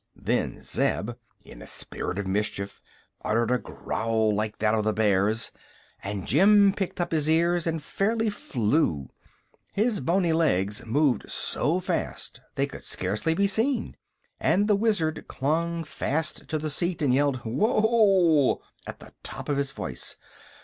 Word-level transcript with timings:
Then 0.17 0.63
Zeb, 0.63 1.11
in 1.45 1.61
a 1.61 1.67
spirit 1.67 2.17
of 2.17 2.25
mischief, 2.25 2.81
uttered 3.23 3.51
a 3.51 3.59
growl 3.59 4.33
like 4.33 4.57
that 4.57 4.73
of 4.73 4.83
the 4.83 4.93
bears, 4.93 5.51
and 6.01 6.25
Jim 6.25 6.73
pricked 6.73 6.99
up 6.99 7.11
his 7.11 7.29
ears 7.29 7.67
and 7.67 7.83
fairly 7.83 8.31
flew. 8.31 9.09
His 9.73 9.99
boney 9.99 10.33
legs 10.33 10.83
moved 10.87 11.29
so 11.29 11.79
fast 11.79 12.41
they 12.55 12.65
could 12.65 12.81
scarcely 12.81 13.35
be 13.35 13.45
seen, 13.45 13.95
and 14.39 14.67
the 14.67 14.75
Wizard 14.75 15.23
clung 15.27 15.83
fast 15.83 16.47
to 16.49 16.57
the 16.57 16.71
seat 16.71 17.03
and 17.03 17.13
yelled 17.13 17.41
"Whoa!" 17.45 18.59
at 18.87 19.01
the 19.01 19.13
top 19.21 19.49
of 19.49 19.57
his 19.57 19.71
voice. 19.71 20.15